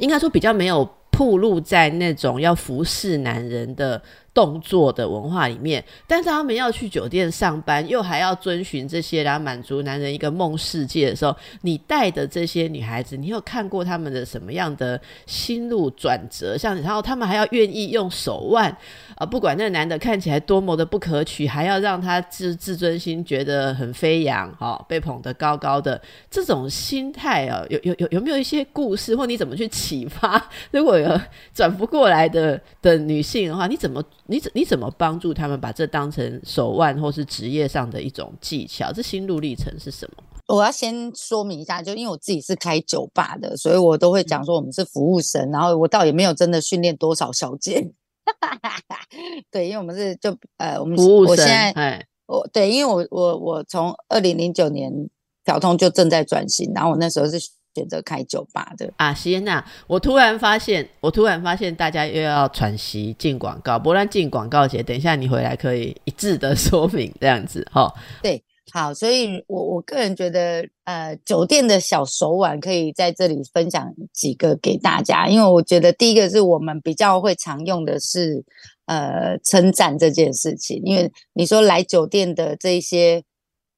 [0.00, 4.02] 应该说比较没有暴露在那种要服侍男人的。
[4.36, 16.54] 动作的文化里面，但是他们要去酒店上班，又还要遵循这些，然后满足男人一个梦世界的时候，你带的这些女孩子，你有看过他们的什么样的心路转折？
[16.58, 18.70] 像然后他们还要愿意用手腕
[19.14, 25.98] 啊，不管那个男的看起来多么的不可取，还要让他自自尊心觉得很飞扬，哈，被捧得高高的
[26.30, 30.46] 这种心态啊，有有有有没有一些故事，或你怎么去启发？
[30.72, 31.18] 如果有
[31.54, 34.04] 转不过来的的女性的话，你怎么？
[34.28, 38.92] 你怎你怎么帮助他们把这当成手腕或是职业上的一种技巧？
[38.92, 40.22] 这心路历程是什么？
[40.48, 47.90] 我要先说明一下，就因为我自己是开酒吧的，所以我都会讲说我们是服务生，然后我倒也没有真的训练多少小姐。
[49.50, 51.46] 对，因为我们是就呃，我们服务生。
[51.46, 54.92] 哎，我对，因为我我我从二零零九年
[55.44, 57.38] 调通就正在转型，然后我那时候是。
[57.76, 67.92] 选择开酒吧的啊，西耶娜，我突然发现，我突然发现大家又要喘息进广告，不然进广告节，等一下你回来可以一致的 说明这样子哈。
[68.22, 78.42] 对，好，所以我我个人觉得，呃，酒店的小手腕可以在这里分享几个给大家，因为我觉得第一个是我们比较会常用的是，
[78.86, 83.22] 呃，称赞这件事情，因为你说来酒店的这些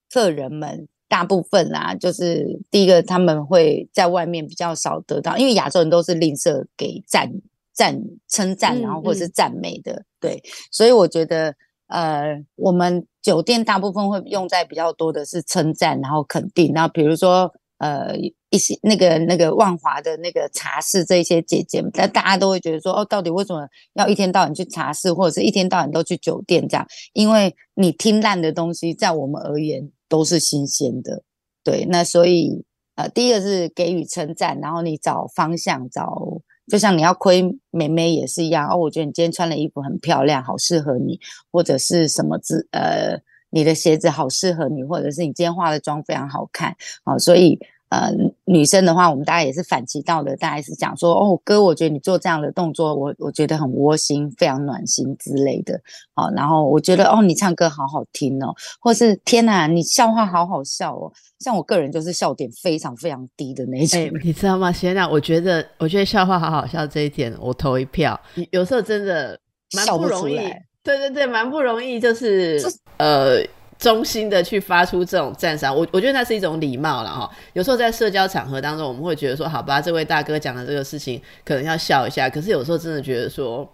[0.09, 0.87] 客人们。
[1.09, 7.33] 大部分啦，就是第一个他们会在外面比较少得到，因为亚洲人都是吝啬给赞
[7.73, 11.55] 赞称赞，然后或者是赞美的，对，所以我觉得
[11.87, 18.15] 呃，我们酒店大部分会用在比较多的是称赞，然后肯定，然后比如说呃
[18.51, 26.87] 一些那个那个万华的那个茶室这些姐姐们，但大家都会觉得说哦，到底为什么要一天到晚去茶室，或者是一天到晚都去酒店这样？
[27.15, 29.91] 因为你听烂的东西，在我们而言。
[30.09, 31.23] 都是新鲜的，
[31.63, 32.65] 对，那所以
[32.97, 41.21] 呃，第一个是给予称赞，然后你找方向，找就像你要亏美眉也是一样哦，我觉得你今天穿的衣服很漂亮，好适合你，
[41.53, 47.59] 或者是什么字呃，你的鞋子好适合你，或者是你今天化的妆非常好看，好，所以。
[47.91, 48.11] 呃，
[48.45, 55.81] 女生的话，我们大概也是反其道的，大概是讲说，哦，哥，我觉得你做这样的动作，我我觉得很窝心，非常暖心之类的。
[56.13, 61.11] 好，然后我觉得，哦，你唱歌好好听哦，或是天哪，你笑话好好笑哦。
[61.39, 64.71] 像我个人就是笑点非常非常低的那种，你知道吗？
[64.71, 68.21] 谢娜，我觉得，我觉得笑话好好笑这一点，我投一票。
[68.51, 69.41] 有时候真的
[69.75, 70.37] 蛮不容易，
[70.83, 72.61] 对对对，蛮不容易，就是
[72.99, 73.43] 呃。
[73.79, 77.31] 衷心的去发出这种赞赏，我我觉得那是一种礼貌了哈。
[77.53, 82.29] 有时候在社交场合当中，我们会觉得说，好吧，这位大哥讲的这个事情可能要笑一下。
[82.29, 83.69] 可是有时候真的觉得说，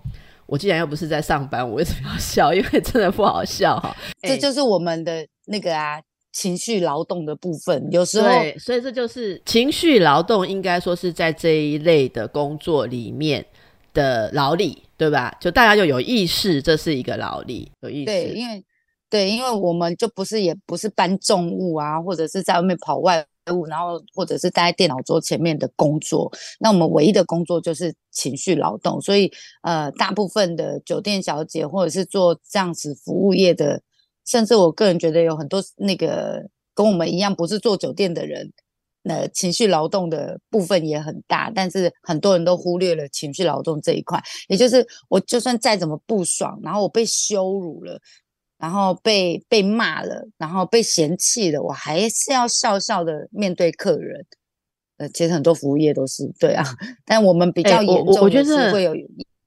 [0.44, 2.52] 我既然又不是在上班，我为什么要笑？
[2.52, 3.96] 因为真的不好笑哈。
[4.20, 5.98] 这就是我们的那个啊，
[6.32, 7.88] 情绪劳动的部分。
[7.90, 13.42] 有时候，所以这就是情绪劳动，应该说是在这一类的工作里面
[13.94, 15.34] 的劳力，对吧？
[15.40, 18.04] 就大家就有意识，这是一个劳力，有意识。
[18.04, 18.62] 对，因为。
[19.14, 26.28] 对，因为我们就不是也不是搬重物啊，或者是在外面跑外务，然后或者是待在电脑桌前面的工作。
[26.58, 29.30] 那我们唯一的工作就是情绪劳动，所以
[29.62, 33.80] 呃，大部分的酒店小姐或者是做这样子服务业的，
[34.26, 38.52] 甚至我个人觉得有很多那个跟我们一样不是做酒店的人，
[39.02, 48.00] 那情绪劳动的部分也很大，但是很多人都忽略了情绪劳动这一块，也就是我就算再怎么不爽，然后我被羞辱了。
[48.64, 54.24] 然后被被骂了，然后被嫌弃了，我还是要笑笑的面对客人。
[54.96, 56.64] 呃，其实很多服务业都是对啊，
[57.04, 58.94] 但我们比较严重的是会有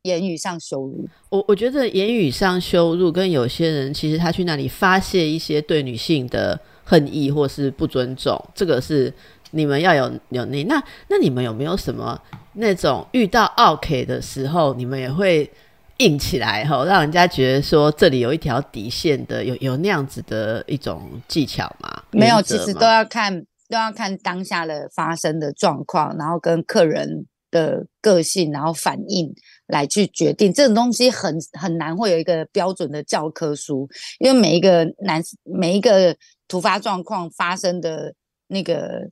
[0.04, 1.10] 言语上羞辱。
[1.30, 9.12] 我我觉得言语上羞辱跟有些人其实他去那里发泄一些对女性的恨意或是不尊重，这个是
[9.50, 12.22] 你们要有有那那那你们有没有什么
[12.54, 15.50] 那种遇到 OK 的时候，你们也会？
[15.98, 22.04] 硬起来哈，让人家觉得说这里有一条底线的，有有那样子的一种技巧吗？
[22.12, 29.34] 没有，其实都要看都要看当下的发生的状况，然后跟客人的个性，然后反应
[29.66, 30.54] 来去决定。
[30.54, 33.90] 这种东西很很难会有一个标准的教科书，
[34.20, 36.16] 因为每一个男每一个
[36.48, 38.14] 突发状况发生的
[38.48, 39.10] 那个。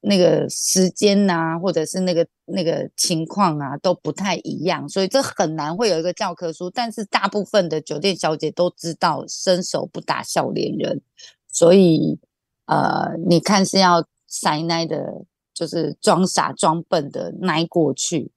[0.00, 6.68] 那个时间呐，或者是那个那个情况啊，都不太一样，所以这很难会有一个教科书。
[6.70, 11.00] 但是大部分的酒店小姐都知道，伸手不打笑脸人，
[11.48, 12.18] 所以
[12.66, 15.24] 呃，你看是要塞奶的，
[15.54, 18.30] 就是装傻装笨的奶过去，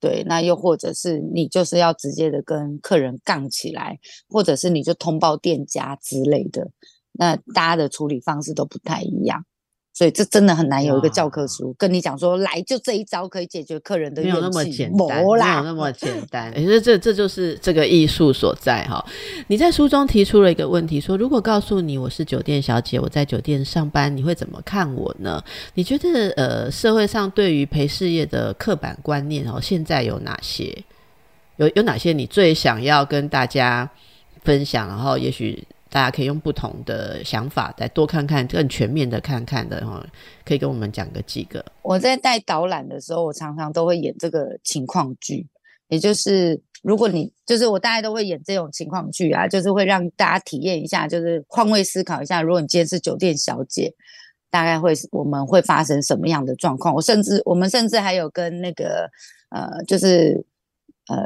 [0.00, 6.70] 对，那又或者是你就是要直接的跟客人杠起来，或者是你就通报店家之类的，
[7.12, 9.44] 那大家的处理方式都不太一样。
[9.96, 16.52] 所以这真的很难有一个教科书跟你讲说，来就这一招可以解决客人的没有那么简单，没有那么简 单。
[16.54, 19.02] 其实这这就是这个艺术所在哈。
[19.46, 25.42] 你在书中提出了一个问题，说如果告诉你我是酒店小姐，我在酒店上班，你会怎么看我呢？
[25.72, 30.76] 你觉得呃，社会上对于陪事业的刻板观念哦，现在有哪些？
[31.56, 33.90] 有有哪些你最想要跟大家
[34.44, 34.86] 分享？
[34.86, 35.66] 然后也许。
[35.96, 40.06] 大家可以用不同的想法再多看看，更全面的看看的哈，
[40.44, 41.64] 可以跟我们讲个几个。
[41.80, 45.46] 我在带导览的时候，我常常都会演这个情况剧，
[45.88, 53.90] 也就是如果你就是我，大概都会演这种情况剧啊，就是会让大家体验一下，就是换位思考一下，如果你今天是酒店小姐，
[54.50, 56.94] 大概会我们会发生什么样的状况？
[56.94, 59.10] 我甚至我们甚至还有跟那个
[59.48, 60.44] 呃，就是
[61.08, 61.24] 呃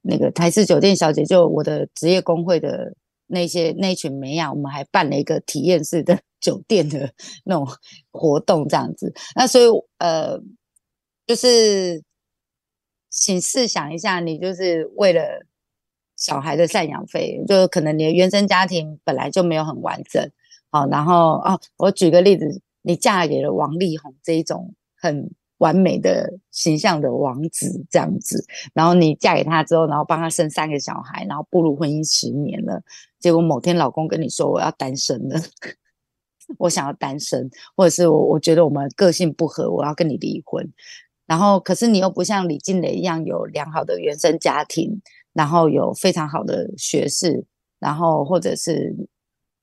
[0.00, 2.94] 那个台式酒店小姐，就我的职业工会的。
[3.26, 7.12] 那些那群美亚，我们还办了一个体验式的 酒店的
[7.44, 7.66] 那种
[8.10, 9.12] 活动，这样子。
[9.34, 9.64] 那所以
[9.98, 10.38] 呃，
[11.26, 12.02] 就是
[13.10, 15.44] 请试想一下，你就是为了
[16.16, 20.30] 小孩的赡养费，就可能你的原生家庭本来就没有很完整，
[20.70, 25.30] 好，然后哦，我举个例子，你嫁给了王力宏这一种很。
[25.58, 28.44] 完美的形象的王子这样子，
[28.74, 32.82] 然后你嫁给他之后，然后帮他生三个小孩，然后步入婚姻十年了，
[33.18, 35.40] 结果某天老公跟你说我要单身了，
[36.58, 40.70] 我想要单身，或者是我我觉得我们个性不合，我要跟你离婚。
[41.26, 45.00] 然后可是你又不像李静蕾一样有良好的原生家庭，
[45.32, 47.46] 然后有非常好的学识，
[47.80, 48.94] 然后或者是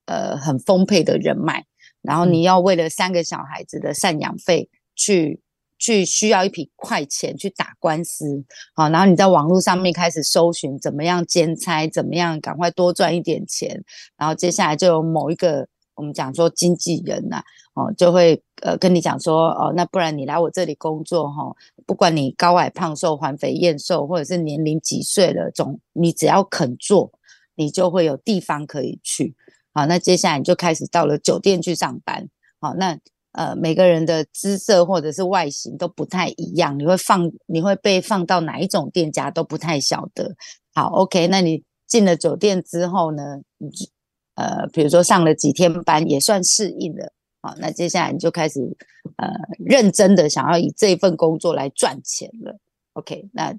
[0.08, 1.64] 呃很丰沛的人脉，
[2.02, 5.40] 然后你要为了三个小孩子的赡养费去。
[5.84, 8.42] 去需要一笔快钱去打官司，
[8.74, 13.84] 好，然后你在网络上面开始搜寻怎么样兼差，怎么样赶快多赚一点钱，
[14.16, 21.54] 然后接下来就有某一个我们讲说经纪人呐，哦，就会呃跟你讲说，哦，那不然你来我这里工作哈，
[21.86, 27.12] 不管你高矮胖瘦、环肥燕瘦，或者是年龄几岁了，总你只要肯做，
[27.56, 29.36] 你就会有地方可以去，
[29.74, 32.30] 好，那接下来你就开始到了酒店去上班，
[32.62, 32.98] 好，那。
[33.34, 40.36] 呃，每个人的姿色或者是外形都不太一样，你会放，你会被放到哪一种店家都不太晓得。
[40.74, 43.86] 好，OK，那你进了酒店之后呢，你就
[44.36, 47.12] 呃，比如说上了几天班，也算适应了。
[47.42, 48.60] 好，那接下来你就开始
[49.18, 49.28] 呃，
[49.60, 52.58] 认真的想要以这份工作来赚钱了。
[52.94, 53.54] OK，那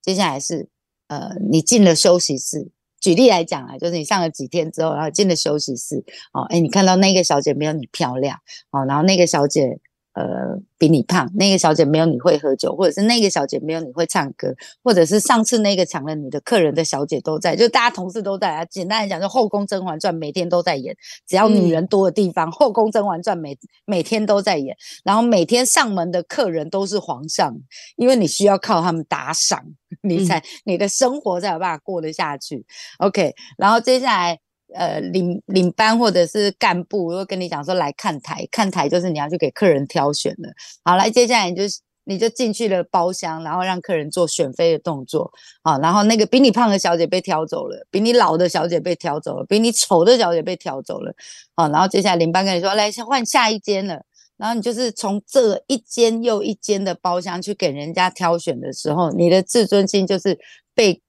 [0.00, 0.68] 接下来是
[1.08, 2.70] 呃，你进了休息室。
[3.00, 8.38] 举例来讲啊，就是你上了几天之后，然后进了休息室，哦，哎，你看到那个小姐没有你漂亮，
[8.70, 9.78] 哦，然后那个小姐。
[10.18, 14.52] 呃，比你胖那个小姐没有你会喝酒，或者是那个小姐没有你会唱歌，
[14.82, 18.64] 或者是上次那个抢了你的客人的小姐都在，就大家同事都在啊。
[18.64, 27.56] 简单来讲，就《后宫甄嬛传》每天都在演，只要女人多的地方，《后宫甄嬛传》每每天都在演，然后每天上门的客人都是皇上，
[27.94, 29.64] 因为你需要靠他们打赏，
[30.02, 32.66] 你才你的生活才有办法过得下去。
[32.98, 34.40] OK，然后接下来。
[34.74, 40.52] 呃，领领班或者是干部会跟你讲说来看台，看台就是你要去给客人挑选的。
[40.84, 41.62] 好，来接下来你就
[42.04, 45.30] 你就进去了包厢，然后让客人做选妃的动作。
[45.62, 51.14] 啊，然后那个比你胖的小姐被挑走了，比你老的小姐被挑走了，比你丑的小姐被挑走了。
[51.56, 54.02] 好，然后接下来领班跟你说来换下一间了，
[54.36, 60.38] 然后你就是从这一间又一间的包厢去给人家挑选的时候，你的自尊心就是
[60.74, 61.02] 被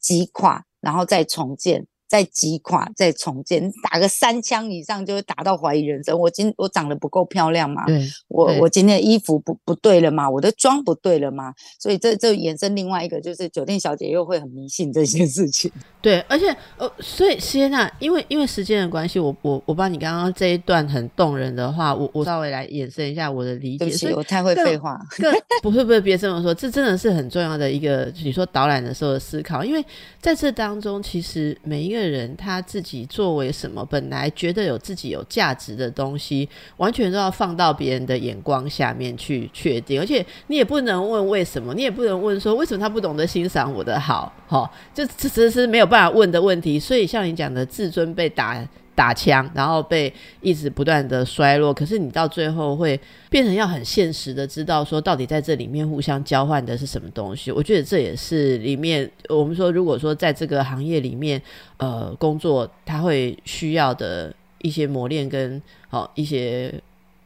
[0.00, 1.86] 击垮，然后再重建。
[2.10, 6.18] 再击垮，再重建，打个三枪以上就会打到怀疑人生。
[6.18, 7.86] 我今我长得不够漂亮吗？
[7.86, 10.28] 对，我我今天的衣服不不对了吗？
[10.28, 11.54] 我的妆不对了吗？
[11.78, 15.70] 所以这这衍生另外一个就是酒店小姐又会很迷信这些事情。
[16.02, 16.48] 对，而且
[16.78, 23.84] 呃，所以谢娜，因为因为时间的关系，我我我把你刚刚这一段很动人的话，我我稍微来延伸一下我的理解。
[23.84, 25.00] 对不起，我太会废话。
[25.62, 29.84] 不会不会，别这么说，这真的是很重要的一个你说导览的时候的思考，因为
[30.20, 31.99] 在这当中，其实每一个。
[32.00, 36.48] 的人他自己作为什么，本来觉得有自己有价值的东西，
[36.78, 46.80] 完全都要放到别人的眼光下面去确定，而且你也不能问为什么，你也不能问说为什么他不懂得欣赏我的好，哈，这这这是没有办法问的问题。
[46.80, 48.66] 所以像你讲的，自尊被打。
[48.94, 51.72] 打枪，然后被一直不断的衰落。
[51.72, 57.50] 可是你到最后会变成要很现实的知道说，到底在这里面互相交换的是什么东西？
[57.50, 61.40] 我觉得这也是里面我们说，如果说在这个行业里面，
[61.78, 66.74] 呃，工作他会需要的一些磨练跟好一些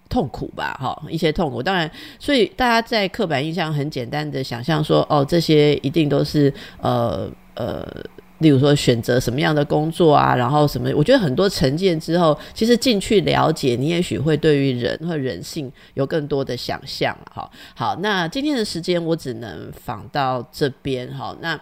[0.09, 1.63] 痛苦吧，哈，一些痛苦。
[1.63, 1.91] 当然，
[2.21, 7.85] 所以大家在刻板印象很简单的想象说，哦，这些一定都是呃呃。
[8.45, 10.93] 例如说选择什么样的工作啊，然后什么？
[10.95, 17.17] 我觉得很多成见之后，其实进去了解，你也许会对于人和人性有更多的想象。
[17.33, 21.09] 哈，好，那今天的时间我只能访到这边。
[21.17, 21.59] 哈，那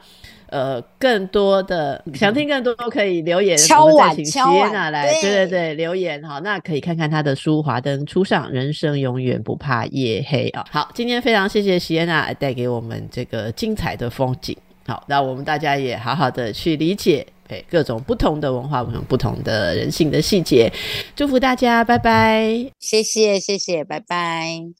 [0.48, 4.40] 呃，更多的想听更多都可以留言，敲碗请谢
[4.72, 10.64] 娜来，对对对，留言哈，那可以看看他的书《华灯初上》，人生永远不怕夜黑啊。
[10.68, 14.56] 好，今天非常谢谢席安娜带给我们这个精彩的风景。
[14.86, 20.72] 好，那我们大家也好好的去理解，诶，各种不同的文化，不同的人性的细节。
[21.14, 24.72] 祝福大家，拜拜，谢谢，谢谢，拜拜。